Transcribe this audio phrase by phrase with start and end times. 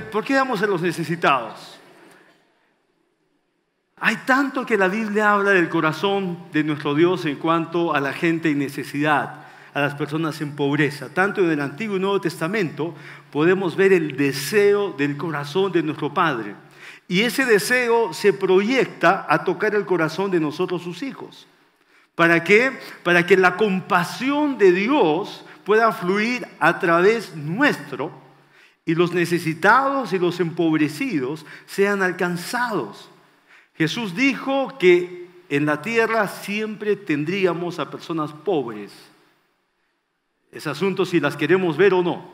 [0.00, 1.78] ¿por qué damos a los necesitados?
[3.96, 8.12] Hay tanto que la Biblia habla del corazón de nuestro Dios en cuanto a la
[8.12, 11.08] gente en necesidad, a las personas en pobreza.
[11.08, 12.94] Tanto en el Antiguo y Nuevo Testamento
[13.30, 16.54] podemos ver el deseo del corazón de nuestro Padre.
[17.08, 21.46] Y ese deseo se proyecta a tocar el corazón de nosotros sus hijos.
[22.14, 22.78] ¿Para qué?
[23.02, 28.23] Para que la compasión de Dios pueda fluir a través nuestro
[28.86, 33.08] y los necesitados y los empobrecidos sean alcanzados.
[33.76, 38.92] Jesús dijo que en la tierra siempre tendríamos a personas pobres.
[40.52, 42.32] Es asunto si las queremos ver o no.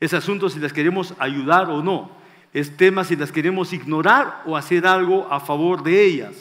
[0.00, 2.10] Es asunto si las queremos ayudar o no.
[2.52, 6.34] Es tema si las queremos ignorar o hacer algo a favor de ellas.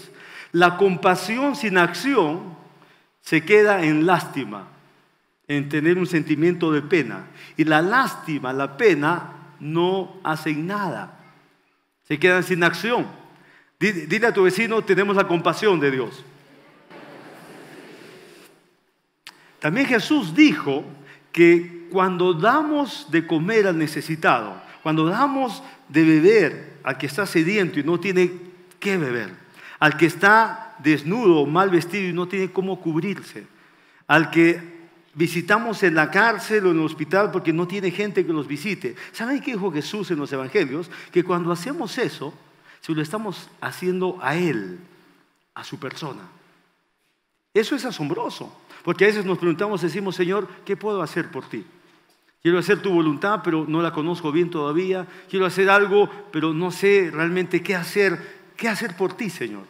[0.52, 2.56] La compasión sin acción
[3.22, 4.67] se queda en lástima,
[5.47, 7.28] en tener un sentimiento de pena.
[7.58, 11.20] Y la lástima, la pena, no hacen nada.
[12.08, 13.08] Se quedan sin acción.
[13.80, 16.23] Dile a tu vecino, tenemos la compasión de Dios.
[19.59, 20.84] También Jesús dijo
[21.31, 27.80] que cuando damos de comer al necesitado, cuando damos de beber al que está sediento
[27.80, 28.31] y no tiene
[28.80, 29.34] qué beber,
[29.80, 33.47] al que está desnudo, mal vestido y no tiene cómo cubrirse,
[34.08, 34.75] al que
[35.16, 38.95] visitamos en la cárcel o en el hospital porque no tiene gente que los visite.
[39.11, 40.91] ¿Saben qué dijo Jesús en los evangelios?
[41.11, 42.33] Que cuando hacemos eso,
[42.81, 44.80] si lo estamos haciendo a Él,
[45.55, 46.22] a su persona.
[47.53, 51.66] Eso es asombroso, porque a veces nos preguntamos, decimos, Señor, ¿qué puedo hacer por ti?
[52.41, 55.07] Quiero hacer tu voluntad, pero no la conozco bien todavía.
[55.29, 58.45] Quiero hacer algo, pero no sé realmente qué hacer.
[58.55, 59.63] ¿Qué hacer por ti, Señor?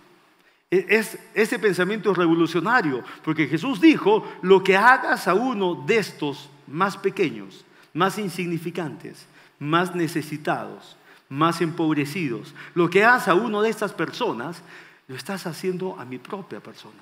[0.71, 6.49] E, es, ese pensamiento revolucionario, porque Jesús dijo, lo que hagas a uno de estos
[6.67, 9.25] más pequeños, más insignificantes,
[9.59, 10.97] más necesitados,
[11.29, 12.53] más empobrecidos.
[12.73, 14.61] Lo que haces a uno de estas personas,
[15.07, 17.01] lo estás haciendo a mi propia persona.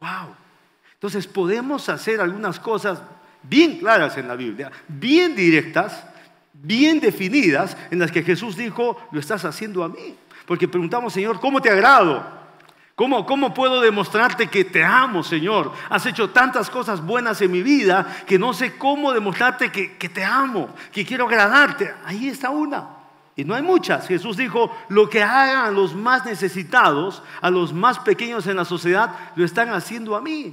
[0.00, 0.34] ¡Wow!
[0.94, 3.00] Entonces podemos hacer algunas cosas
[3.42, 6.04] bien claras en la Biblia, bien directas,
[6.52, 10.16] bien definidas, en las que Jesús dijo, lo estás haciendo a mí.
[10.46, 12.37] Porque preguntamos, Señor, ¿cómo te agrado?
[12.98, 15.72] ¿Cómo, ¿Cómo puedo demostrarte que te amo, Señor?
[15.88, 20.08] Has hecho tantas cosas buenas en mi vida que no sé cómo demostrarte que, que
[20.08, 21.94] te amo, que quiero agradarte.
[22.04, 22.88] Ahí está una.
[23.36, 24.08] Y no hay muchas.
[24.08, 28.64] Jesús dijo, lo que hagan a los más necesitados, a los más pequeños en la
[28.64, 30.52] sociedad, lo están haciendo a mí.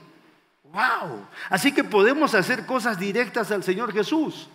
[0.66, 1.26] ¡Wow!
[1.50, 4.50] Así que podemos hacer cosas directas al Señor Jesús.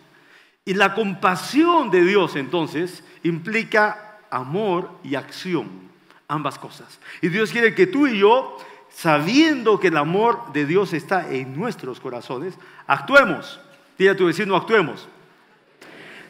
[0.64, 5.89] Y la compasión de Dios entonces implica amor y acción,
[6.30, 6.98] ambas cosas.
[7.20, 8.56] Y Dios quiere que tú y yo,
[8.88, 12.54] sabiendo que el amor de Dios está en nuestros corazones,
[12.86, 13.60] actuemos.
[13.98, 15.06] Dile a tu vecino, actuemos.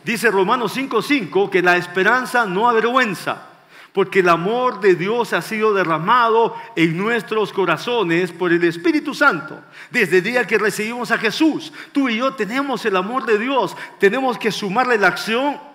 [0.02, 3.46] Dice Romanos 5:5 que la esperanza no avergüenza,
[3.92, 9.60] porque el amor de Dios ha sido derramado en nuestros corazones por el Espíritu Santo.
[9.90, 13.76] Desde el día que recibimos a Jesús, tú y yo tenemos el amor de Dios,
[13.98, 15.69] tenemos que sumarle la acción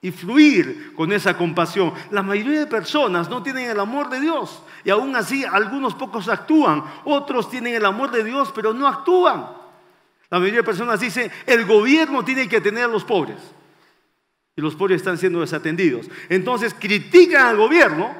[0.00, 1.92] y fluir con esa compasión.
[2.10, 6.28] La mayoría de personas no tienen el amor de Dios y aún así algunos pocos
[6.28, 9.46] actúan, otros tienen el amor de Dios pero no actúan.
[10.30, 13.38] La mayoría de personas dicen, el gobierno tiene que tener a los pobres
[14.54, 16.08] y los pobres están siendo desatendidos.
[16.28, 18.14] Entonces critican al gobierno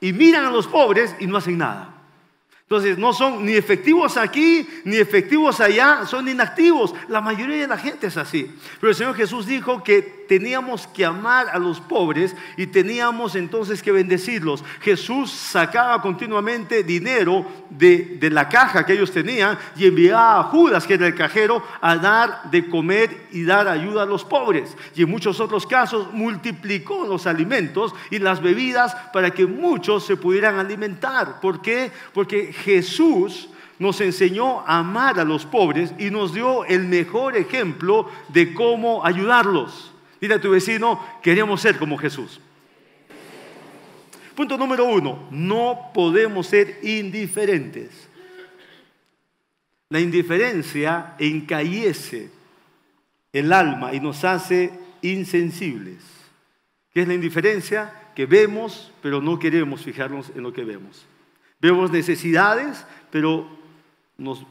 [0.00, 1.91] y miran a los pobres y no hacen nada.
[2.72, 6.94] Entonces no son ni efectivos aquí ni efectivos allá, son inactivos.
[7.06, 8.50] La mayoría de la gente es así.
[8.80, 13.82] Pero el Señor Jesús dijo que teníamos que amar a los pobres y teníamos entonces
[13.82, 14.64] que bendecirlos.
[14.80, 20.86] Jesús sacaba continuamente dinero de, de, la caja que ellos tenían y enviaba a Judas,
[20.86, 24.74] que era el cajero, a dar de comer y dar ayuda a los pobres.
[24.94, 30.16] Y en muchos otros casos multiplicó los alimentos y las bebidas para que muchos se
[30.16, 31.40] pudieran alimentar.
[31.42, 31.92] ¿Por qué?
[32.14, 33.48] Porque Jesús
[33.78, 39.04] nos enseñó a amar a los pobres y nos dio el mejor ejemplo de cómo
[39.04, 39.92] ayudarlos.
[40.20, 42.40] Dile a tu vecino, queremos ser como Jesús.
[44.36, 48.08] Punto número uno, no podemos ser indiferentes.
[49.88, 52.30] La indiferencia encallece
[53.32, 54.72] el alma y nos hace
[55.02, 56.02] insensibles.
[56.94, 57.92] ¿Qué es la indiferencia?
[58.14, 61.04] Que vemos, pero no queremos fijarnos en lo que vemos.
[61.62, 63.48] Vemos necesidades, pero
[64.18, 64.44] nos,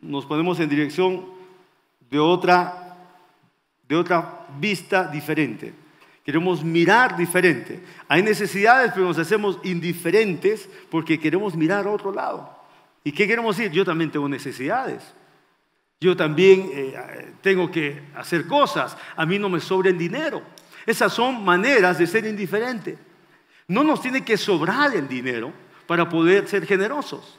[0.00, 1.24] nos ponemos en dirección
[2.10, 2.82] de otra
[3.88, 5.74] de otra vista diferente.
[6.24, 7.82] Queremos mirar diferente.
[8.08, 12.54] Hay necesidades, pero nos hacemos indiferentes porque queremos mirar a otro lado.
[13.04, 13.72] ¿Y qué queremos decir?
[13.72, 15.02] Yo también tengo necesidades.
[16.00, 18.96] Yo también eh, tengo que hacer cosas.
[19.16, 20.42] A mí no me sobra el dinero.
[20.86, 22.96] Esas son maneras de ser indiferente.
[23.68, 25.52] No nos tiene que sobrar el dinero
[25.86, 27.38] para poder ser generosos.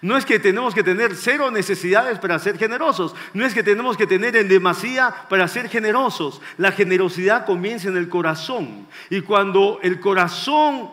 [0.00, 3.14] No es que tenemos que tener cero necesidades para ser generosos.
[3.34, 6.40] No es que tenemos que tener en demasía para ser generosos.
[6.56, 8.86] La generosidad comienza en el corazón.
[9.10, 10.90] Y cuando el corazón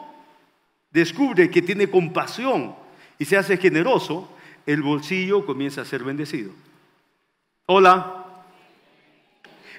[0.92, 2.76] descubre que tiene compasión
[3.18, 4.30] y se hace generoso,
[4.66, 6.52] el bolsillo comienza a ser bendecido.
[7.66, 8.16] Hola.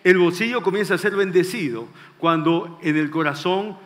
[0.02, 1.86] El bolsillo comienza a ser bendecido
[2.18, 3.76] cuando en el corazón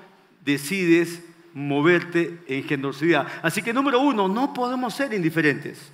[0.45, 1.23] decides
[1.55, 3.27] moverte en generosidad.
[3.43, 5.93] Así que número uno, no podemos ser indiferentes,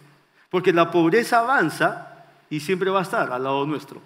[0.48, 4.00] porque la pobreza avanza y siempre va a estar al lado nuestro.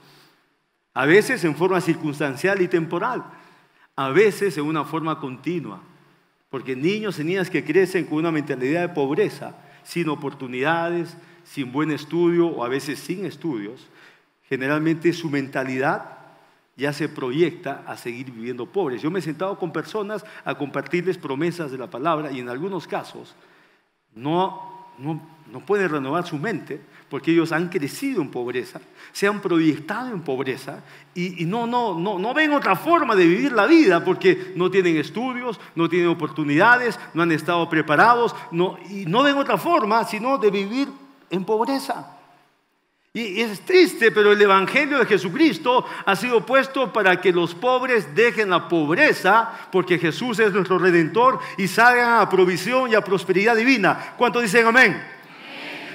[0.92, 3.24] A veces en forma circunstancial y temporal,
[3.96, 5.80] a veces en una forma continua,
[6.50, 11.90] porque niños y niñas que crecen con una mentalidad de pobreza, sin oportunidades, sin buen
[11.90, 13.88] estudio o a veces sin estudios,
[14.48, 16.18] generalmente su mentalidad
[16.76, 19.02] ya se proyecta a seguir viviendo pobres.
[19.02, 22.86] Yo me he sentado con personas a compartirles promesas de la palabra y en algunos
[22.86, 23.34] casos
[24.14, 25.20] no, no,
[25.52, 28.80] no pueden renovar su mente porque ellos han crecido en pobreza,
[29.12, 30.82] se han proyectado en pobreza
[31.14, 34.96] y, no, no, no, no ven otra forma de vivir la vida porque no tienen
[34.96, 40.38] estudios, no tienen oportunidades, no han estado preparados no, y no ven otra forma sino
[40.38, 40.88] de vivir
[41.30, 42.18] en pobreza.
[43.16, 48.12] Y es triste, pero el Evangelio de Jesucristo ha sido puesto para que los pobres
[48.12, 53.54] dejen la pobreza, porque Jesús es nuestro redentor y salgan a provisión y a prosperidad
[53.54, 54.14] divina.
[54.18, 55.00] ¿Cuántos dicen amén?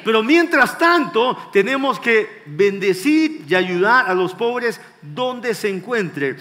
[0.05, 6.37] Pero mientras tanto, tenemos que bendecir y ayudar a los pobres donde se encuentren.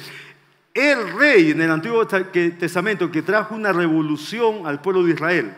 [0.72, 5.56] El rey en el Antiguo Testamento que trajo una revolución al pueblo de Israel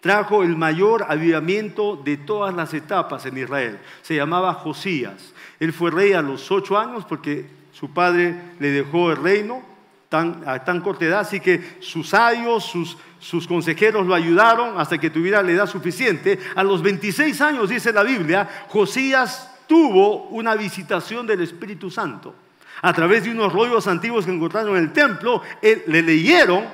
[0.00, 3.78] trajo el mayor avivamiento de todas las etapas en Israel.
[4.02, 5.34] Se llamaba Josías.
[5.58, 9.62] Él fue rey a los ocho años porque su padre le dejó el reino
[10.10, 15.10] a tan corta edad, así que sus ayos, sus, sus consejeros lo ayudaron hasta que
[15.10, 16.38] tuviera la edad suficiente.
[16.54, 22.34] A los 26 años, dice la Biblia, Josías tuvo una visitación del Espíritu Santo.
[22.80, 26.64] A través de unos rollos antiguos que encontraron en el templo, le leyeron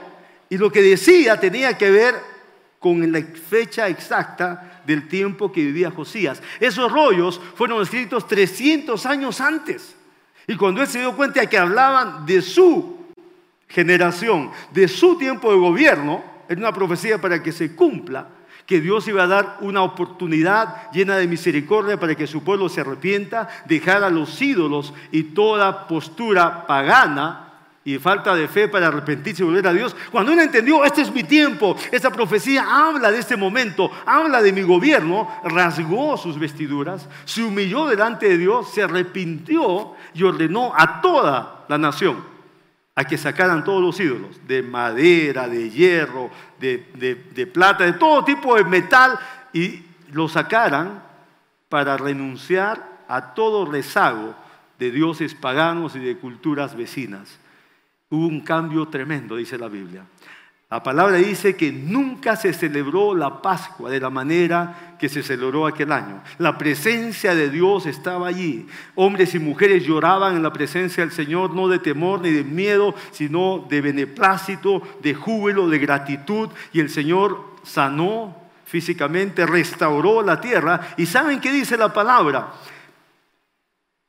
[0.49, 2.33] y lo que decía tenía que ver
[2.84, 6.42] con la fecha exacta del tiempo que vivía Josías.
[6.60, 9.96] Esos rollos fueron escritos 300 años antes.
[10.46, 12.98] Y cuando él se dio cuenta de que hablaban de su
[13.69, 18.28] generación, de su tiempo de gobierno, era una profecía para que se cumpla,
[18.66, 22.82] que Dios iba a dar una oportunidad llena de misericordia para que su pueblo se
[22.82, 27.44] arrepienta, dejar a los ídolos y toda postura pagana
[27.84, 29.94] y falta de fe para arrepentirse y volver a Dios.
[30.10, 34.52] Cuando él entendió, este es mi tiempo, esta profecía habla de este momento, habla de
[34.52, 41.00] mi gobierno, rasgó sus vestiduras, se humilló delante de Dios, se arrepintió y ordenó a
[41.00, 42.34] toda la nación
[42.96, 46.30] a que sacaran todos los ídolos, de madera, de hierro,
[46.60, 49.19] de, plata, de todo tipo de metal,
[49.52, 49.82] y
[50.12, 51.02] lo sacaran
[51.69, 54.34] para renunciar a todo rezago
[54.78, 57.40] de dioses paganos y de culturas vecinas.
[58.14, 60.05] Hubo un cambio tremendo, dice la Biblia.
[60.70, 65.66] La palabra dice que nunca se celebró la Pascua de la manera que se celebró
[65.66, 66.23] aquel año.
[66.38, 68.66] La presencia de Dios estaba allí.
[68.94, 72.94] Hombres y mujeres lloraban en la presencia del Señor, no de temor ni de miedo,
[73.11, 76.49] sino de beneplácito, de júbilo, de gratitud.
[76.73, 80.94] Y el Señor sanó físicamente, restauró la tierra.
[80.97, 82.52] ¿Y saben qué dice la palabra?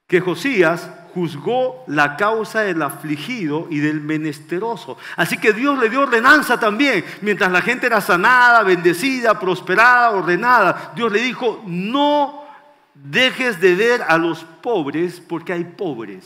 [0.08, 4.98] Que Josías juzgó la causa del afligido y del menesteroso.
[5.16, 7.06] Así que Dios le dio ordenanza también.
[7.22, 12.44] Mientras la gente era sanada, bendecida, prosperada, ordenada, Dios le dijo, no
[12.94, 16.26] dejes de ver a los pobres porque hay pobres.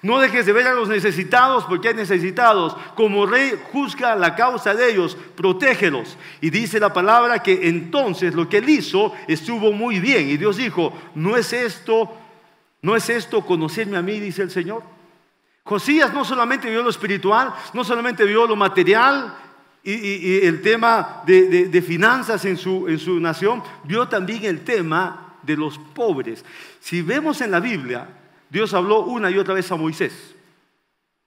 [0.00, 2.74] No dejes de ver a los necesitados porque hay necesitados.
[2.94, 6.16] Como rey, juzga la causa de ellos, protégelos.
[6.40, 10.30] Y dice la palabra que entonces lo que él hizo estuvo muy bien.
[10.30, 12.16] Y Dios dijo, no es esto
[12.82, 14.82] ¿No es esto conocerme a mí, dice el Señor?
[15.64, 19.34] Josías no solamente vio lo espiritual, no solamente vio lo material
[19.84, 25.56] y, el tema de, finanzas en su, en su nación, vio también el tema de
[25.56, 26.44] los pobres.
[26.80, 28.08] Si vemos en la Biblia,
[28.50, 30.34] Dios habló una y otra vez a Moisés,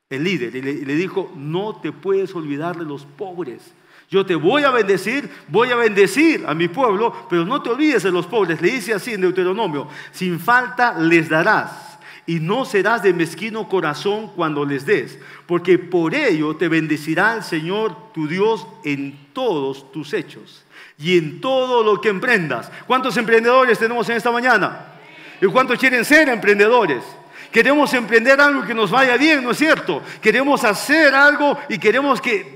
[0.10, 3.74] el líder, y le dijo, no te puedes olvidar de los pobres.
[4.10, 8.04] Yo te voy a bendecir, voy a bendecir a mi pueblo, pero no te olvides
[8.04, 8.62] de los pobres.
[8.62, 11.86] Le dice así en Deuteronomio, sin falta les darás
[12.28, 17.44] y no serás de mezquino corazón cuando les des, porque por ello te bendecirá el
[17.44, 20.64] Señor tu Dios en todos tus hechos
[20.98, 22.72] y en todo lo que emprendas.
[22.88, 24.94] ¿Cuántos emprendedores tenemos en esta mañana?
[25.42, 27.04] ¿Y cuántos quieren ser emprendedores?
[27.52, 30.02] Queremos emprender algo que nos vaya bien, ¿no es cierto?
[30.22, 32.55] Queremos hacer algo y queremos que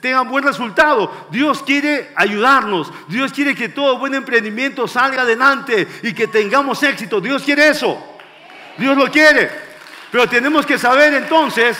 [0.00, 1.28] tenga buen resultado.
[1.30, 2.92] Dios quiere ayudarnos.
[3.08, 7.20] Dios quiere que todo buen emprendimiento salga adelante y que tengamos éxito.
[7.20, 7.98] Dios quiere eso.
[8.76, 9.50] Dios lo quiere.
[10.10, 11.76] Pero tenemos que saber entonces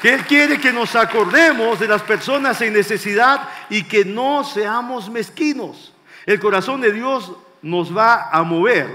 [0.00, 5.10] que Él quiere que nos acordemos de las personas en necesidad y que no seamos
[5.10, 5.92] mezquinos.
[6.26, 8.88] El corazón de Dios nos va a mover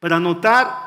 [0.00, 0.84] para notar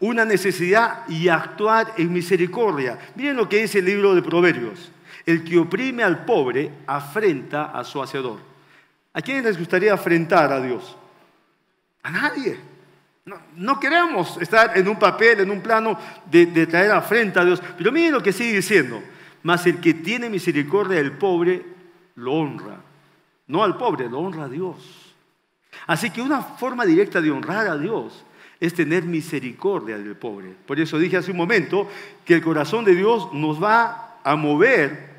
[0.00, 2.98] una necesidad y actuar en misericordia.
[3.14, 4.90] Miren lo que dice el libro de Proverbios.
[5.26, 8.38] El que oprime al pobre afrenta a su hacedor.
[9.12, 10.96] ¿A quién les gustaría afrentar a Dios?
[12.02, 12.58] A nadie.
[13.56, 15.98] No, queremos estar en un papel, en un plano
[16.30, 17.62] de, traer afrenta a Dios.
[17.78, 19.02] Pero miren lo que sigue diciendo.
[19.42, 21.64] Mas el que tiene misericordia del pobre,
[22.16, 22.80] lo honra.
[23.46, 25.14] No al pobre, lo honra a Dios.
[25.86, 28.24] Así que una forma directa de honrar a Dios
[28.60, 30.54] es tener misericordia del pobre.
[30.66, 31.88] Por eso dije hace un momento
[32.24, 35.13] que el corazón de Dios nos va a mover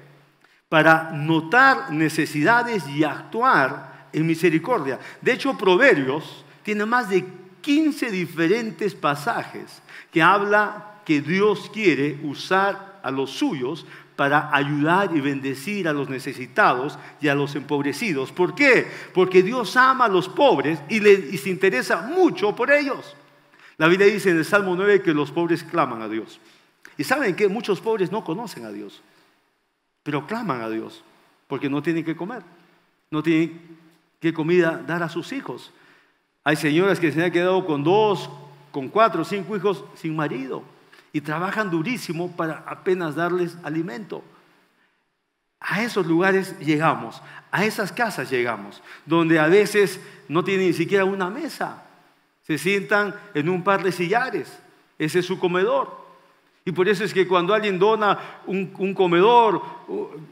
[0.69, 4.99] para notar necesidades y actuar en misericordia.
[5.21, 7.25] De hecho, Proverbios tiene más de
[7.61, 9.81] 15 diferentes pasajes
[10.11, 16.09] que habla que Dios quiere usar a los suyos para ayudar y bendecir a los
[16.09, 18.31] necesitados y a los empobrecidos.
[18.31, 18.87] ¿Por qué?
[19.13, 20.99] Porque Dios ama a los pobres y,
[21.37, 23.15] se interesa mucho por ellos.
[23.77, 26.39] La Biblia dice en el Salmo 9 que los pobres claman a Dios.
[26.97, 29.01] Y saben que muchos pobres no conocen a Dios,
[30.05, 31.03] pero claman a Dios
[31.47, 32.43] porque no tienen que comer,
[33.09, 33.59] no tienen
[34.19, 35.73] qué comida dar a sus hijos.
[36.43, 38.29] Hay señoras que se han quedado con dos,
[38.71, 40.63] con cuatro, cinco hijos sin marido
[41.11, 44.23] y trabajan durísimo para apenas darles alimento.
[45.59, 51.03] A esos lugares llegamos, a esas casas llegamos, donde a veces no tienen ni siquiera
[51.03, 51.83] una mesa.
[52.43, 54.59] Se sientan en un par de sillares.
[54.99, 56.04] Ese es su comedor.
[56.67, 58.17] Y por eso es que cuando alguien dona
[58.47, 59.61] un, comedor,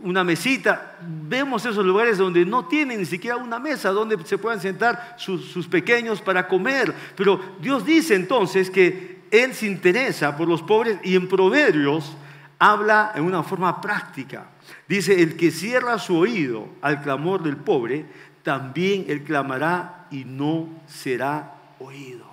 [0.02, 4.60] una mesita, vemos esos lugares donde no tienen ni siquiera una mesa donde se puedan
[4.60, 6.92] sentar sus, pequeños para comer.
[7.16, 12.18] Pero Dios dice entonces que Él se interesa por los pobres y en Proverbios
[12.58, 14.48] habla en una forma práctica.
[14.88, 18.08] Dice, el que cierra su oído al clamor del pobre,
[18.42, 22.33] también él clamará y no será oído.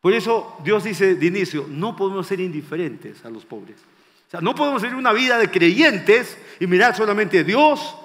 [0.00, 3.76] Por eso Dios dice de inicio, no podemos ser indiferentes a los pobres.
[4.26, 7.96] O sea, no podemos vivir una vida de creyentes y mirar solamente a Dios.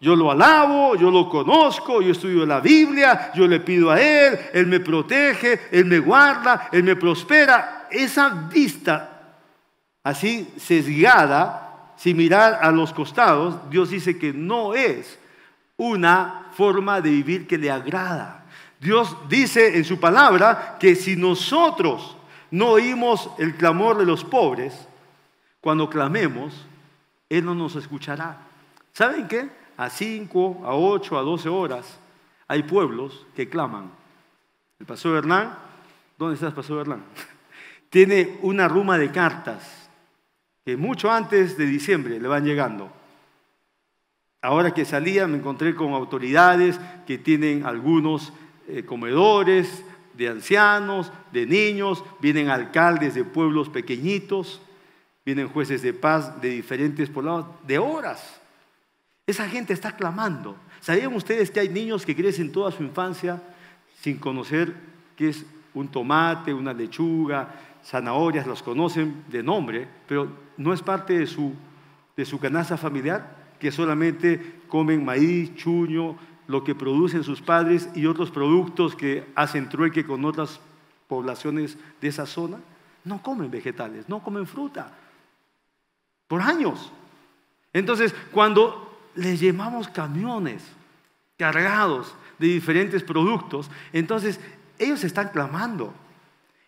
[0.00, 4.38] Yo lo alabo, yo lo conozco, yo estudio la Biblia, yo le pido a Él,
[4.52, 7.88] Él me protege, Él me guarda, Él me prospera.
[7.90, 9.38] Esa vista
[10.02, 15.18] así sesgada, sin mirar a los costados, Dios dice que no es
[15.76, 18.43] una forma de vivir que le agrada.
[18.84, 22.18] Dios dice en su palabra que si nosotros
[22.50, 24.86] no oímos el clamor de los pobres,
[25.62, 26.66] cuando clamemos,
[27.30, 28.42] Él no nos escuchará.
[28.92, 29.48] ¿Saben qué?
[29.78, 31.98] A 5, a 8, a 12 horas
[32.46, 33.90] hay pueblos que claman.
[34.78, 35.56] El pastor Hernán,
[36.18, 37.04] ¿dónde estás, pastor Hernán?
[37.88, 39.88] Tiene una ruma de cartas
[40.62, 42.92] que mucho antes de diciembre le van llegando.
[44.42, 48.34] Ahora que salía me encontré con autoridades que tienen algunos
[48.68, 54.60] eh, comedores de ancianos, de niños, vienen alcaldes de pueblos pequeñitos,
[55.24, 58.40] vienen jueces de paz de diferentes poblados, de horas.
[59.26, 60.56] Esa gente está clamando.
[60.80, 63.42] ¿Sabían ustedes que hay niños que crecen toda su infancia
[64.00, 64.74] sin conocer
[65.16, 67.54] qué es un tomate, una lechuga,
[67.84, 71.52] zanahorias, los conocen de nombre, pero no es parte de su,
[72.16, 76.16] de su canasta familiar, que solamente comen maíz, chuño,
[76.46, 80.60] lo que producen sus padres y otros productos que hacen trueque con otras
[81.08, 82.58] poblaciones de esa zona,
[83.04, 84.92] no comen vegetales, no comen fruta.
[86.28, 86.90] Por años.
[87.72, 90.64] Entonces, cuando les llevamos camiones
[91.36, 94.40] cargados de diferentes productos, entonces
[94.78, 95.92] ellos están clamando.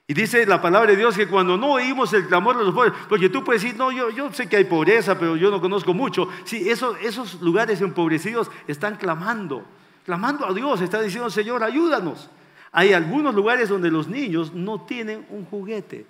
[0.08, 2.92] Y dice la palabra de Dios que cuando no oímos el clamor de los pobres,
[3.08, 6.28] porque tú puedes decir, no, yo, sé que hay pobreza, pero yo no conozco mucho.
[6.44, 9.64] Sí, esos lugares empobrecidos están clamando,
[10.04, 12.30] clamando a Dios, están diciendo, Señor, ayúdanos.
[12.70, 16.06] Hay algunos lugares donde los niños no tienen un juguete.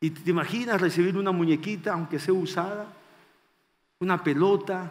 [0.00, 2.86] Y te imaginas recibir una muñequita, aunque sea usada,
[4.00, 4.90] una pelota.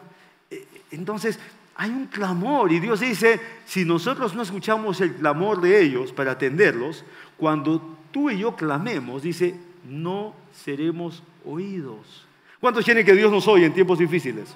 [0.49, 1.39] E, entonces,
[1.75, 6.33] hay un clamor y Dios dice, si nosotros no escuchamos el clamor de ellos para
[6.33, 7.03] atenderlos,
[7.39, 9.55] cuando tú y yo clamemos, dice,
[9.87, 12.27] no seremos oídos.
[12.59, 14.55] ¿Cuántos quieren que Dios nos oye en tiempos difíciles?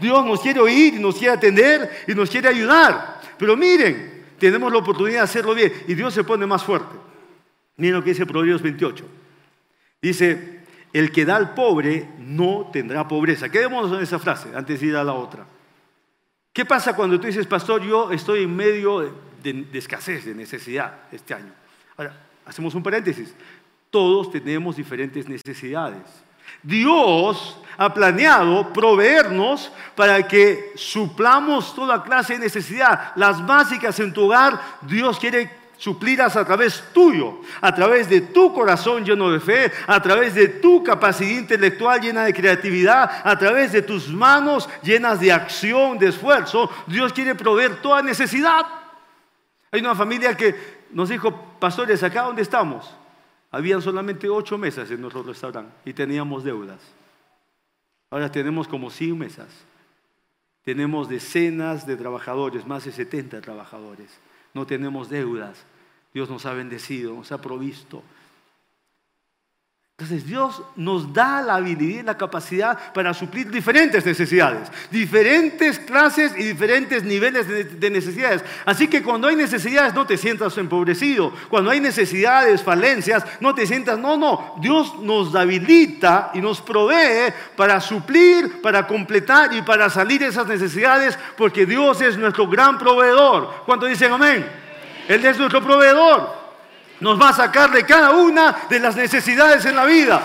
[0.00, 3.20] Dios nos quiere oír y nos quiere atender y nos quiere ayudar.
[3.36, 6.96] Pero miren, tenemos la oportunidad de hacerlo bien y Dios se pone más fuerte.
[7.76, 9.04] Miren lo que dice Proverbios 28.
[10.00, 10.60] Dice,
[10.92, 13.50] el que da al pobre no tendrá pobreza.
[13.50, 15.46] Quedémonos en esa frase antes de ir a la otra.
[16.52, 19.12] ¿Qué pasa cuando tú dices, pastor, yo estoy en medio
[19.42, 21.52] de, escasez, de necesidad este año?
[21.98, 22.14] Ahora,
[22.46, 23.34] hacemos un paréntesis.
[23.90, 26.02] Todos tenemos diferentes necesidades.
[26.62, 33.12] Dios ha planeado proveernos para que suplamos toda clase de necesidad.
[33.16, 38.54] Las básicas en tu hogar, Dios quiere suplirlas a través tuyo, a través de tu
[38.54, 43.72] corazón lleno de fe, a través de tu capacidad intelectual llena de creatividad, a través
[43.72, 46.70] de tus manos llenas de acción, de esfuerzo.
[46.86, 48.66] Dios quiere proveer toda necesidad.
[49.72, 52.94] Hay una familia que nos dijo, pastores, acá donde estamos,
[53.50, 56.80] habían solamente ocho mesas en nuestro restaurante y teníamos deudas.
[58.10, 59.48] Ahora tenemos como 100 mesas.
[60.64, 64.18] Tenemos decenas de trabajadores, más de 70 trabajadores
[64.54, 65.64] no tenemos deudas.
[66.12, 68.02] Dios nos ha bendecido, nos ha provisto.
[70.00, 76.34] Entonces Dios nos da la habilidad y la capacidad para suplir diferentes necesidades, diferentes clases
[76.38, 77.48] y diferentes niveles
[77.80, 78.44] de, necesidades.
[78.64, 83.66] Así que cuando hay necesidades no te sientas empobrecido, cuando hay necesidades, falencias, no te
[83.66, 89.90] sientas, no, no, Dios nos habilita y nos provee para suplir, para completar y para
[89.90, 93.64] salir esas necesidades, porque Dios es nuestro gran proveedor.
[93.66, 94.46] ¿Cuánto dicen amén?
[95.08, 96.37] Él es nuestro proveedor
[97.00, 100.20] nos va a sacar de cada una de las necesidades en la vida.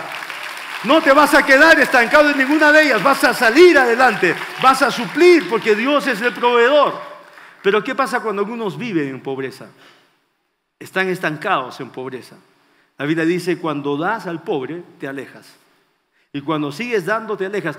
[0.84, 4.82] No te vas a quedar estancado en ninguna de ellas, vas a salir adelante, vas
[4.82, 7.00] a suplir porque Dios es el proveedor.
[7.62, 9.68] Pero ¿qué pasa cuando algunos viven en pobreza?
[10.77, 12.36] Están estancados en pobreza.
[12.98, 15.56] La Biblia dice, cuando das al pobre, te alejas.
[16.34, 17.77] Y cuando sigues dando, te alejas.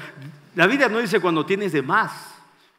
[0.54, 2.12] La Biblia no dice cuando tienes de más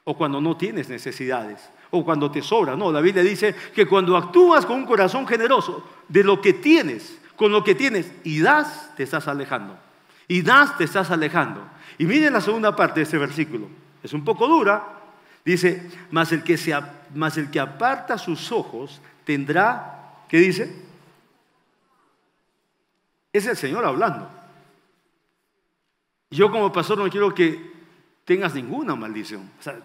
[0.04, 2.76] o cuando no tienes necesidades o cuando te sobra.
[2.76, 7.20] No, la Biblia dice que cuando actúas con un corazón generoso de lo que tienes,
[7.36, 9.78] con lo que tienes, y das, te estás alejando.
[10.28, 11.62] Y das, te estás alejando.
[11.98, 13.68] Y miren la segunda parte de ese versículo.
[14.04, 14.84] Es un poco dura.
[15.44, 20.84] Dice, mas el que, se, el que aparta sus ojos tendrá, ¿qué dice?
[23.32, 24.30] Es el Señor hablando.
[26.32, 27.74] Yo como pastor no quiero que
[28.26, 29.52] tengas ninguna maldición.
[29.60, 29.80] O sea,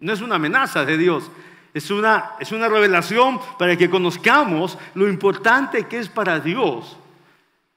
[0.00, 1.30] no es una amenaza de Dios,
[1.74, 6.96] es una, es una revelación para que conozcamos lo importante que es para Dios,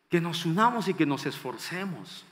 [0.09, 2.25] que nos unamos y que nos esforcemos.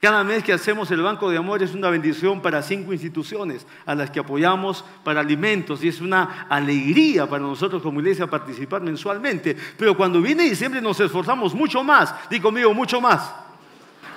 [0.00, 3.96] Cada mes que hacemos el Banco de Amor es una bendición para cinco instituciones a
[3.96, 9.56] las que apoyamos para alimentos y es una alegría para nosotros como iglesia participar mensualmente.
[9.76, 13.47] Pero cuando viene diciembre nos esforzamos mucho más, di conmigo, mucho más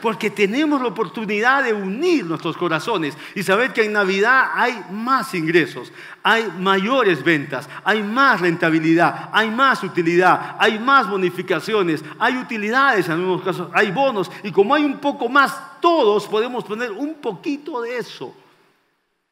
[0.02, 5.34] porque tenemos la oportunidad de unir nuestros corazones y saber que en Navidad hay más
[5.34, 13.06] ingresos, hay mayores ventas, hay más rentabilidad, hay más utilidad, hay más bonificaciones, hay utilidades
[13.06, 17.16] en algunos casos, hay bonos y como hay un poco más, todos podemos poner un
[17.16, 18.36] poquito de eso.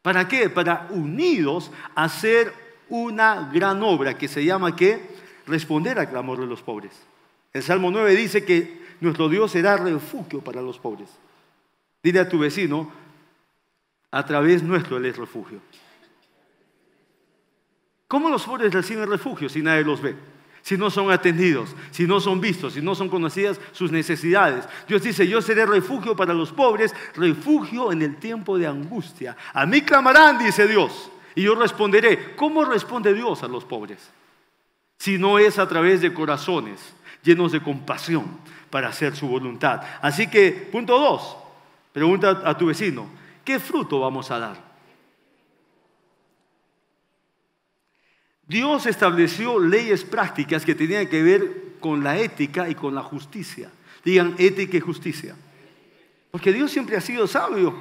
[0.02, 0.50] ¿Para qué?
[0.50, 2.54] Para unidos hacer
[2.90, 5.18] una gran obra que se llama ¿qué?
[5.46, 6.92] Responder al clamor de los pobres.
[7.54, 11.10] El Salmo 9 dice que nuestro Dios será refugio para los pobres.
[12.04, 12.92] Dile a tu vecino,
[14.12, 15.60] a través nuestro Él es refugio.
[18.08, 20.16] ¿Cómo los pobres reciben refugio si nadie los ve?
[20.62, 24.68] Si no son atendidos, si no son vistos, si no son conocidas sus necesidades.
[24.88, 29.38] Dios dice, yo seré refugio para los pobres, refugio en el tiempo de angustia.
[29.54, 32.36] A mí clamarán, dice Dios, y yo responderé.
[32.36, 34.10] ¿Cómo responde Dios a los pobres?
[34.98, 36.80] Si no es a través de corazones
[37.24, 38.26] llenos de compasión,
[38.70, 39.82] para hacer su voluntad.
[40.02, 41.38] Así que, punto dos,
[41.92, 43.08] pregunta a tu vecino,
[43.44, 44.70] ¿qué fruto vamos a dar?
[48.48, 53.70] Dios estableció leyes prácticas que tenían que ver con la ética y con la justicia.
[54.04, 55.36] Digan ética y justicia.
[56.32, 57.76] Porque Dios siempre ha sido sabio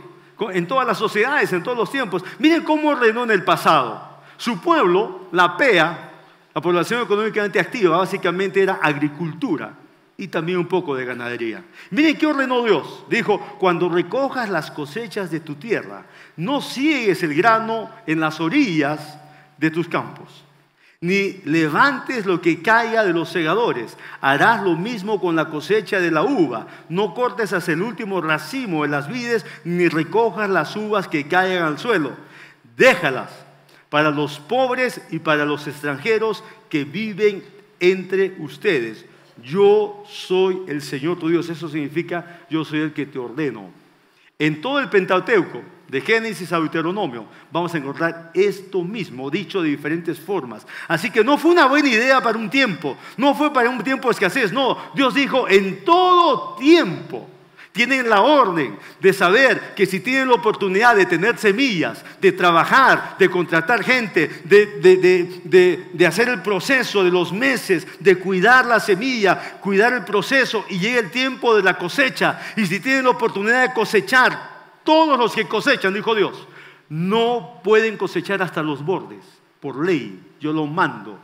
[0.53, 2.23] en todas las sociedades, en todos los tiempos.
[2.39, 4.21] Miren cómo ordenó en el pasado.
[4.37, 6.13] Su pueblo, la PEA,
[6.55, 9.75] la población económicamente activa, básicamente era agricultura
[10.21, 11.63] y también un poco de ganadería.
[11.91, 13.05] Miren qué ordenó Dios.
[13.09, 19.17] Dijo, cuando recojas las cosechas de tu tierra, no ciegues el grano en las orillas
[19.59, 20.45] de tus campos,
[21.01, 23.97] ni levantes lo que caiga de los segadores.
[24.21, 26.67] Harás lo mismo con la cosecha de la uva.
[26.89, 31.63] No cortes hasta el último racimo de las vides, ni recojas las uvas que caigan
[31.63, 32.11] al suelo.
[32.77, 33.31] Déjalas
[33.89, 37.45] para los pobres y para los extranjeros que viven
[37.79, 39.07] entre ustedes
[39.43, 41.49] yo soy el Señor tu Dios.
[41.49, 43.71] Eso significa yo soy el que te ordeno.
[44.39, 49.71] En todo el Pentateuco, de Génesis a Deuteronomio, vamos a encontrar esto mismo, dicho de
[49.71, 50.67] diferentes formas.
[50.87, 54.09] Así que no fue una buena idea para un tiempo, no fue para un tiempo
[54.09, 57.29] de escasez, no, Dios dijo en todo tiempo.
[57.79, 63.15] Tienen la orden de saber que si tienen la oportunidad de tener semillas, de trabajar,
[63.21, 69.61] de contratar gente, de, de, hacer el proceso de los meses, de cuidar la semilla,
[69.61, 72.41] cuidar el proceso y llega el tiempo de la cosecha.
[72.57, 74.37] Y si tienen la oportunidad de cosechar,
[74.83, 76.49] todos los que cosechan, dijo Dios,
[76.89, 79.25] no pueden cosechar hasta los bordes,
[79.61, 81.17] por ley, yo lo mando.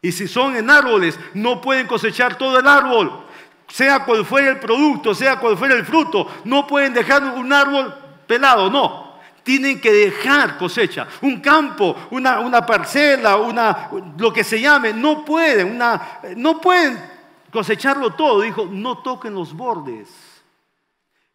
[0.00, 3.26] Y si son en árboles, no pueden cosechar todo el árbol,
[3.70, 7.94] sea cual fuera el producto, sea cual fuera el fruto, no pueden dejar un árbol
[8.26, 9.10] pelado, no.
[9.42, 15.24] Tienen que dejar cosecha, un campo, una, una parcela, una, lo que se llame, no
[15.24, 16.98] pueden, una, no pueden
[17.50, 18.42] cosecharlo todo.
[18.42, 20.08] Dijo, no toquen los bordes.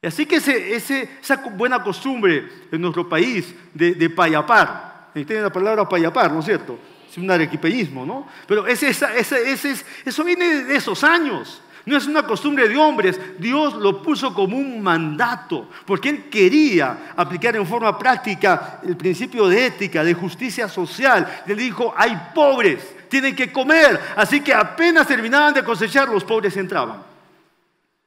[0.04, 6.40] Así que esa buena costumbre en nuestro país de, payapar, tiene la palabra payapar, ¿no
[6.40, 6.78] es cierto?
[7.10, 8.28] Es un arequipeísmo, ¿no?
[8.46, 11.62] Pero eso viene de esos años.
[11.86, 17.14] No es una costumbre de hombres, Dios lo puso como un mandato, porque Él quería
[17.16, 21.44] aplicar en forma práctica el principio de ética, de justicia social.
[21.46, 24.00] Él dijo, hay pobres, tienen que comer.
[24.16, 27.04] Así que apenas terminaban de cosechar, los pobres entraban.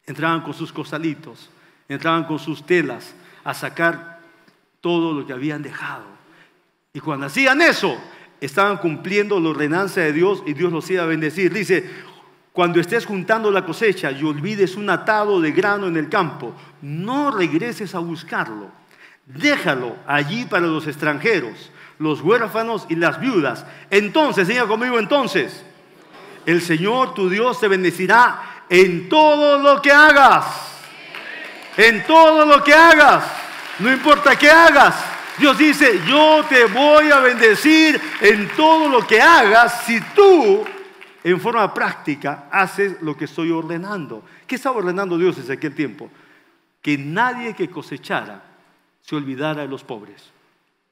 [0.07, 1.51] Entraban con sus costalitos
[1.89, 3.15] entraban con sus telas
[3.45, 4.21] a sacar
[4.81, 6.05] todo lo que habían dejado.
[6.93, 7.99] Y cuando hacían eso,
[8.41, 11.53] estaban cumpliendo la ordenanza de Dios y Dios los iba a bendecir.
[11.53, 11.91] Dice,
[12.59, 17.31] cuando estés juntando la cosecha y olvides un atado de grano en el campo, no
[17.31, 18.69] regreses a buscarlo.
[19.27, 23.65] Déjalo allí para los extranjeros, los huérfanos y las viudas.
[23.91, 25.65] Entonces, diga conmigo entonces,
[26.47, 30.45] el Señor tu Dios te bendecirá en todo lo que hagas
[31.77, 33.23] en todo lo que hagas,
[33.79, 34.97] no importa qué hagas.
[35.39, 40.67] Dios dice, yo te voy a bendecir en todo lo que hagas si tú
[41.31, 44.23] en forma práctica haces lo que estoy ordenando.
[44.47, 46.11] ¿Qué estaba ordenando Dios desde aquel tiempo?
[46.81, 48.43] Que nadie que cosechara
[49.03, 50.31] se olvidara de los pobres.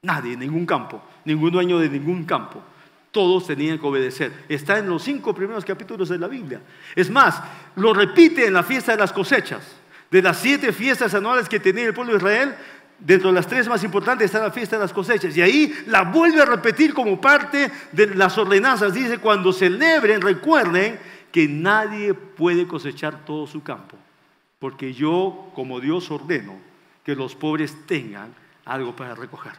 [0.02, 2.62] Nadie, ningún campo, ningún dueño de ningún campo.
[3.10, 4.44] Todos tenían que obedecer.
[4.48, 6.60] Está en los cinco primeros capítulos de la Biblia.
[6.94, 7.42] Es más,
[7.76, 9.76] lo repite en la fiesta de las cosechas.
[10.10, 12.54] De las siete fiestas anuales que tenía el pueblo de Israel,
[12.98, 15.36] dentro de las tres más importantes está la fiesta de las cosechas.
[15.36, 18.94] Y ahí la vuelve a repetir como parte de las ordenanzas.
[18.94, 20.98] Dice, cuando celebren, recuerden
[21.32, 23.96] que nadie puede cosechar todo su campo.
[24.58, 26.54] Porque yo, como Dios, ordeno
[27.04, 29.52] que los pobres tengan algo para recoger.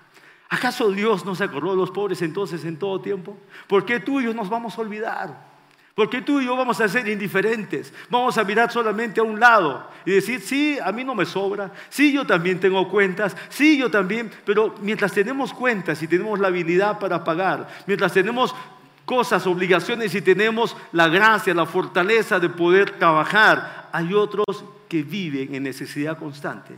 [0.49, 3.37] ¿Acaso Dios no se acordó de los pobres entonces en todo tiempo?
[3.67, 5.56] ¿Por qué tú y yo nos vamos a olvidar?
[5.97, 9.89] Porque tú y yo vamos a ser indiferentes, vamos a mirar solamente a un lado
[10.05, 13.89] y decir, sí, a mí no me sobra, sí, yo también tengo cuentas, sí, yo
[13.89, 18.53] también, pero mientras tenemos cuentas y tenemos la habilidad para pagar, mientras tenemos
[19.05, 24.45] cosas, obligaciones y tenemos la gracia, la fortaleza de poder trabajar, hay otros
[24.87, 26.75] que viven en necesidad constante.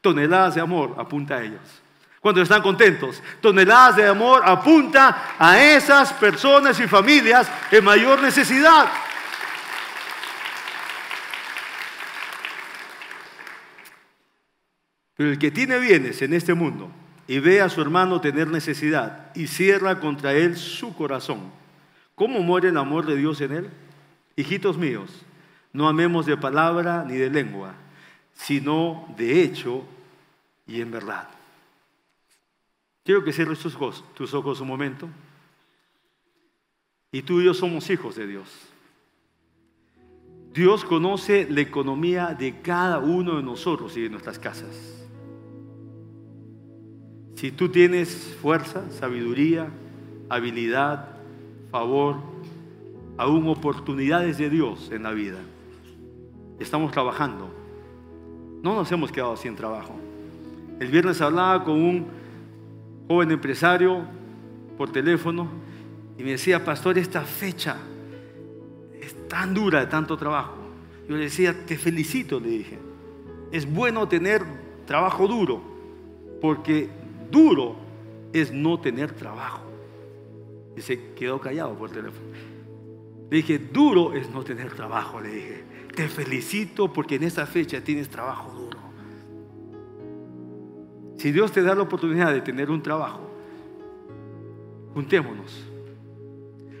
[0.00, 1.82] Toneladas de amor apunta a ellos
[2.22, 3.20] cuando están contentos.
[3.40, 8.86] Toneladas de amor apunta a esas personas y familias en mayor necesidad.
[15.16, 16.90] Pero el que tiene bienes en este mundo
[17.26, 21.50] y ve a su hermano tener necesidad y cierra contra él su corazón,
[22.14, 23.70] ¿cómo muere el amor de Dios en él?
[24.36, 25.10] Hijitos míos,
[25.72, 27.74] no amemos de palabra ni de lengua,
[28.32, 29.84] sino de hecho
[30.68, 31.28] y en verdad.
[33.04, 35.08] Quiero que cierres tus ojos, tus ojos un momento.
[37.10, 38.48] Y tú y yo somos hijos de Dios.
[40.54, 45.02] Dios conoce la economía de cada uno de nosotros y de nuestras casas.
[47.36, 49.68] Si tú tienes fuerza, sabiduría,
[50.28, 51.16] habilidad,
[51.70, 52.16] favor,
[53.16, 55.38] aún oportunidades de Dios en la vida,
[56.60, 57.50] estamos trabajando.
[58.62, 59.96] No nos hemos quedado sin trabajo.
[60.78, 62.21] El viernes hablaba con un
[63.08, 64.02] joven empresario
[64.76, 65.48] por teléfono
[66.18, 67.76] y me decía, pastor, esta fecha
[69.00, 70.56] es tan dura de tanto trabajo.
[71.08, 72.78] Yo le decía, te felicito, le dije.
[73.50, 74.42] Es bueno tener
[74.86, 75.62] trabajo duro,
[76.40, 76.88] porque
[77.30, 77.76] duro
[78.32, 79.62] es no tener trabajo.
[80.76, 82.26] Y se quedó callado por teléfono.
[83.30, 85.64] Le dije, duro es no tener trabajo, le dije.
[85.94, 88.61] Te felicito porque en esta fecha tienes trabajo duro.
[91.16, 93.20] Si Dios te da la oportunidad de tener un trabajo,
[94.94, 95.64] juntémonos.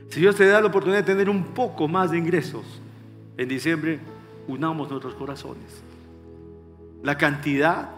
[0.08, 2.64] Si Dios te da la oportunidad de tener un poco más de ingresos,
[3.36, 4.00] en diciembre
[4.48, 5.82] unamos nuestros corazones.
[7.02, 7.90] La cantidad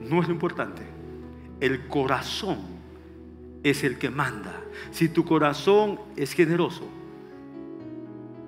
[0.00, 0.82] no es lo importante.
[1.60, 2.58] El corazón
[3.62, 4.60] es el que manda.
[4.90, 6.82] Si tu corazón es generoso,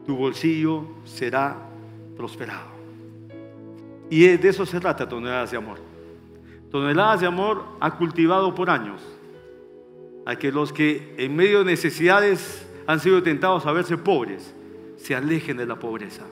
[0.07, 1.57] tu bolsillo será
[2.16, 2.72] prosperado.
[4.11, 5.91] Y de eso se trata toneladas de amor.
[6.73, 9.03] Toneladas de amor ha cultivado por años
[10.25, 14.55] a que los que en medio de necesidades han sido tentados a verse pobres,
[14.97, 16.23] se alejen de la pobreza.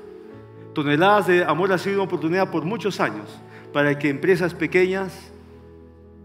[0.72, 3.28] Toneladas de amor ha sido una oportunidad por muchos años
[3.70, 5.30] para que empresas pequeñas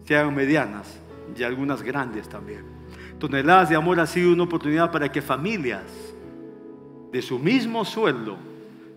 [0.06, 0.98] se hagan medianas
[1.38, 2.64] y algunas grandes también.
[3.20, 5.84] Toneladas de amor ha sido una oportunidad para que familias
[7.12, 8.38] de su mismo sueldo,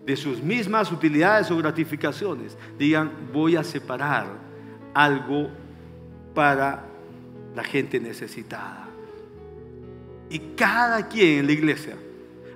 [0.05, 4.48] de sus mismas utilidades o gratificaciones, digan, voy a separar
[4.99, 5.49] algo
[6.35, 6.83] para
[7.55, 8.87] la gente necesitada.
[10.29, 11.95] Y cada quien en la iglesia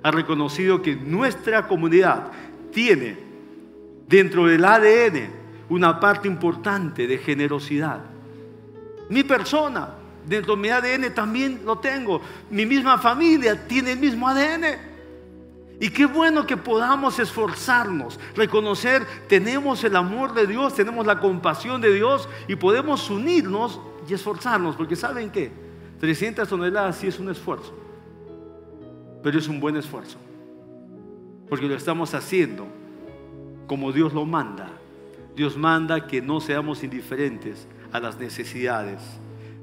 [0.02, 2.30] ha reconocido que nuestra comunidad
[2.70, 3.16] tiene
[4.06, 5.28] dentro del ADN
[5.70, 8.00] una parte importante de generosidad.
[9.08, 9.94] Mi persona,
[10.26, 12.20] dentro de mi ADN también lo tengo.
[12.50, 14.93] Mi misma familia tiene el mismo ADN.
[15.80, 21.80] Y qué bueno que podamos esforzarnos, reconocer, tenemos el amor de Dios, tenemos la compasión
[21.80, 25.50] de Dios y podemos unirnos y esforzarnos, porque ¿saben qué?
[26.00, 27.74] 300 toneladas sí es un esfuerzo,
[29.22, 30.18] pero es un buen esfuerzo,
[31.48, 32.66] porque lo estamos haciendo
[33.66, 34.68] como Dios lo manda.
[35.34, 39.02] Dios manda que no seamos indiferentes a las necesidades.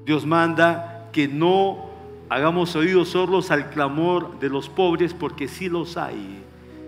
[0.05, 1.90] Dios manda que no
[2.31, 6.41] hagamos oídos sordos al clamor de los pobres, porque sí los hay.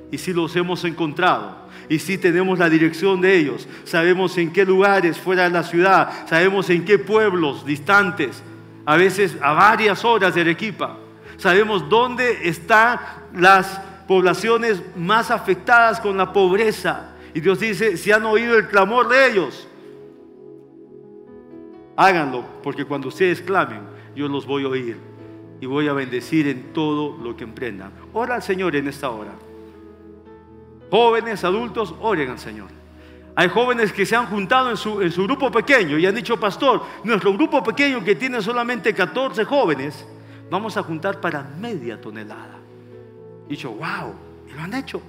[0.10, 1.58] Y sí los hemos encontrado.
[1.90, 3.68] Y sí tenemos la dirección de ellos.
[3.84, 6.28] Sabemos en qué lugares fuera de la ciudad.
[6.30, 8.42] Sabemos en qué pueblos distantes.
[8.86, 10.98] A veces a varias horas de Arequipa.
[11.36, 13.02] Sabemos dónde están
[13.36, 17.16] las poblaciones más afectadas con la pobreza.
[17.34, 19.68] Y Dios dice, si han oído el clamor de ellos,
[21.98, 23.82] háganlo, porque cuando ustedes clamen,
[24.16, 25.13] yo los voy a oír
[25.64, 27.94] y voy a bendecir en todo lo que emprendan.
[28.12, 29.32] Ora al Señor en esta hora.
[30.92, 32.68] Jóvenes, adultos, oren al Señor.
[33.34, 36.38] Hay jóvenes que se han juntado en su, en su grupo pequeño y han dicho,
[36.38, 40.06] pastor, nuestro grupo pequeño que tiene solamente 14 jóvenes,
[40.52, 42.60] vamos a juntar para media tonelada.
[43.48, 44.14] Y dicho, wow,
[44.50, 45.02] y lo han hecho.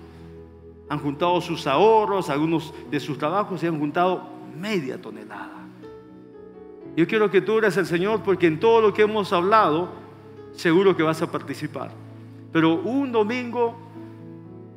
[0.88, 5.66] Han juntado sus ahorros, algunos de sus trabajos y han juntado media tonelada.
[6.96, 10.03] Yo quiero que tú ores al Señor porque en todo lo que hemos hablado,
[10.56, 11.90] seguro que vas a participar.
[12.52, 13.76] Pero un domingo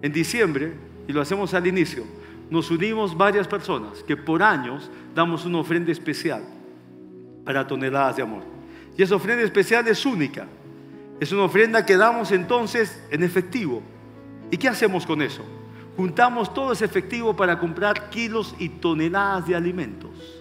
[0.01, 0.73] en diciembre,
[1.07, 2.03] y lo hacemos al inicio,
[2.49, 6.43] nos unimos varias personas que por años damos una ofrenda especial
[7.43, 8.43] para toneladas de amor.
[8.97, 10.47] Y esa ofrenda especial es única.
[11.19, 13.81] Es una ofrenda que damos entonces en efectivo.
[14.49, 15.43] ¿Y qué hacemos con eso?
[15.95, 20.36] Juntamos todo ese efectivo para comprar kilos y toneladas de alimentos.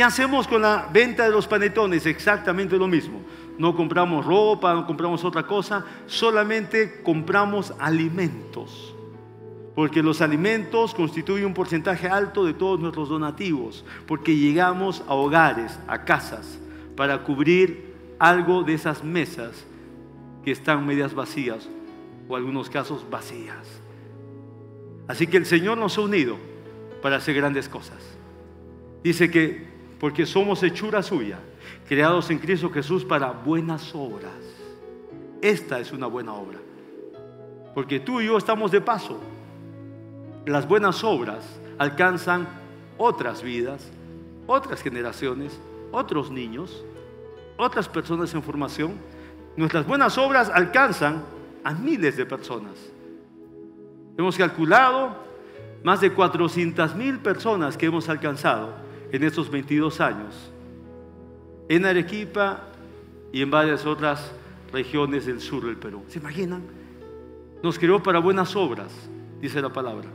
[0.00, 2.06] ¿Qué hacemos con la venta de los panetones?
[2.06, 3.20] Exactamente lo mismo.
[3.58, 8.94] No compramos ropa, no compramos otra cosa, solamente compramos alimentos.
[9.74, 15.78] Porque los alimentos constituyen un porcentaje alto de todos nuestros donativos, porque llegamos a hogares,
[15.86, 16.58] a casas,
[16.96, 19.66] para cubrir algo de esas mesas
[20.42, 21.68] que están medias vacías
[22.26, 23.82] o en algunos casos vacías.
[25.08, 26.38] Así que el Señor nos ha unido
[27.02, 27.98] para hacer grandes cosas.
[29.02, 29.69] Dice que
[30.00, 31.38] porque somos hechura suya,
[31.86, 34.32] creados en Cristo Jesús para buenas obras.
[35.42, 36.58] Esta es una buena obra.
[37.74, 39.20] Porque tú y yo estamos de paso.
[40.46, 41.44] Las buenas obras
[41.76, 42.48] alcanzan
[42.96, 43.92] otras vidas,
[44.46, 45.60] otras generaciones,
[45.92, 46.82] otros niños,
[47.58, 48.94] otras personas en formación.
[49.54, 51.22] Nuestras buenas obras alcanzan
[51.62, 52.72] a miles de personas.
[54.16, 55.14] Hemos calculado
[55.84, 60.50] más de 400 mil personas que hemos alcanzado en estos 22 años,
[61.68, 62.64] en Arequipa
[63.32, 64.32] y en varias otras
[64.72, 66.02] regiones del sur del Perú.
[66.08, 66.62] ¿Se imaginan?
[67.62, 68.92] Nos creó para buenas obras,
[69.40, 70.08] dice la palabra.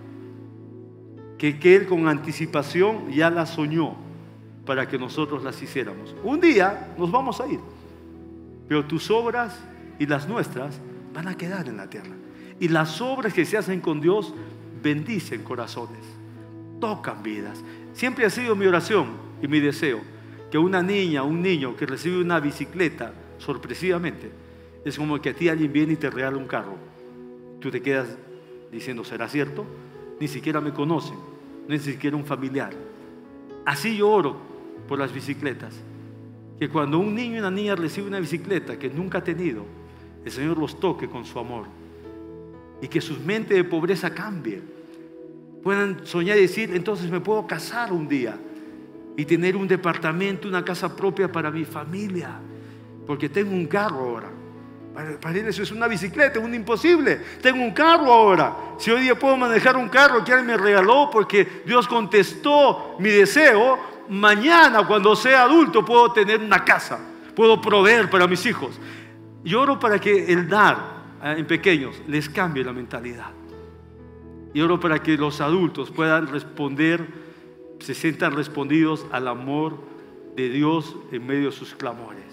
[1.38, 3.96] Que, que Él con anticipación ya las soñó
[4.66, 6.16] para que nosotros las hiciéramos.
[6.24, 7.60] Un día nos vamos a ir,
[8.68, 9.64] pero tus obras
[10.00, 10.80] y las nuestras
[11.14, 12.16] van a quedar en la tierra.
[12.60, 14.34] Y las obras que se hacen con Dios
[14.82, 16.04] bendicen corazones,
[16.80, 17.64] tocan vidas.
[17.96, 19.08] Siempre ha sido mi oración
[19.42, 20.02] y mi deseo
[20.52, 24.30] que una niña, un niño que recibe una bicicleta sorpresivamente,
[24.84, 26.76] es como que a ti alguien viene y te regala un carro.
[27.62, 28.18] Tú te quedas
[28.70, 29.66] diciendo, ¿será cierto?
[30.20, 31.16] Ni siquiera me conocen,
[31.70, 32.74] ni siquiera un familiar.
[33.66, 34.36] Así yo oro
[34.90, 35.74] por las bicicletas.
[36.60, 39.66] Que cuando un niño y una niña recibe una bicicleta que nunca ha tenido,
[40.26, 41.66] el Señor los toque con su amor
[42.82, 44.75] y que su mente de pobreza cambie.
[45.66, 48.38] Puedan soñar y decir, entonces me puedo casar un día
[49.18, 52.40] y tener un departamento, una casa propia para mi familia,
[53.08, 54.30] porque tengo un carro ahora.
[55.20, 57.20] Para, él eso es una bicicleta, un imposible.
[57.42, 58.56] Tengo un carro ahora.
[58.78, 63.10] Si hoy día puedo manejar un carro que alguien me regaló porque Dios contestó mi
[63.10, 67.00] deseo, mañana cuando sea adulto puedo tener una casa,
[67.36, 68.80] puedo proveer para mis hijos.
[69.44, 70.78] Yo para que el dar
[71.24, 73.32] eh, en pequeños les cambie la mentalidad.
[74.56, 77.06] Y oro para que los adultos puedan responder,
[77.80, 79.78] se sientan respondidos al amor
[80.34, 82.24] de Dios en medio de sus clamores.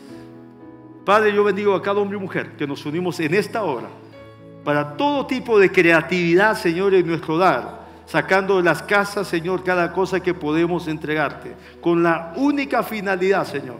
[1.04, 3.88] Padre, yo bendigo a cada hombre y mujer que nos unimos en esta hora
[4.62, 9.92] para todo tipo de creatividad, Señor, en nuestro dar, sacando de las casas, Señor, cada
[9.92, 13.78] cosa que podemos entregarte, con la única finalidad, Señor,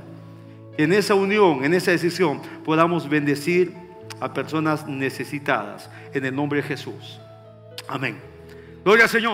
[0.76, 3.72] en esa unión, en esa decisión, podamos bendecir
[4.18, 7.20] a personas necesitadas, en el nombre de Jesús.
[7.86, 8.31] Amén.
[8.84, 9.30] Gloria al Señor.